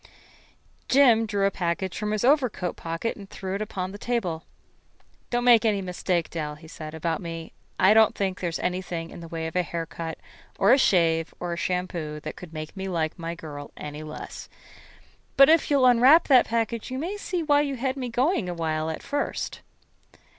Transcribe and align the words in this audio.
Jim 0.89 1.27
drew 1.27 1.45
a 1.45 1.51
package 1.51 1.95
from 1.95 2.09
his 2.09 2.25
overcoat 2.25 2.75
pocket 2.75 3.15
and 3.15 3.29
threw 3.29 3.53
it 3.53 3.61
upon 3.61 3.91
the 3.91 3.99
table. 3.99 4.45
"Don't 5.29 5.43
make 5.43 5.63
any 5.63 5.79
mistake, 5.79 6.31
Dell," 6.31 6.55
he 6.55 6.67
said, 6.67 6.95
"about 6.95 7.21
me. 7.21 7.53
I 7.79 7.93
don't 7.93 8.15
think 8.15 8.39
there 8.39 8.49
is 8.49 8.57
anything 8.57 9.11
in 9.11 9.19
the 9.19 9.27
way 9.27 9.45
of 9.45 9.55
a 9.55 9.61
haircut 9.61 10.17
or 10.57 10.73
a 10.73 10.79
shave 10.79 11.35
or 11.39 11.53
a 11.53 11.55
shampoo 11.55 12.19
that 12.21 12.35
could 12.35 12.51
make 12.51 12.75
me 12.75 12.87
like 12.87 13.19
my 13.19 13.35
girl 13.35 13.69
any 13.77 14.01
less. 14.01 14.49
But 15.37 15.49
if 15.49 15.69
you'll 15.69 15.85
unwrap 15.85 16.27
that 16.29 16.47
package 16.47 16.89
you 16.89 16.97
may 16.97 17.15
see 17.15 17.43
why 17.43 17.61
you 17.61 17.75
had 17.75 17.95
me 17.95 18.09
going 18.09 18.49
a 18.49 18.55
while 18.55 18.89
at 18.89 19.03
first." 19.03 19.61